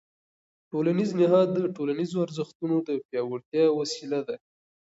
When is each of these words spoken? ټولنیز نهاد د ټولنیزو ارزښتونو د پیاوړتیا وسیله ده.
ټولنیز 0.71 1.09
نهاد 1.21 1.47
د 1.53 1.59
ټولنیزو 1.75 2.17
ارزښتونو 2.25 2.75
د 2.87 2.89
پیاوړتیا 3.07 3.65
وسیله 3.79 4.19
ده. 4.27 4.35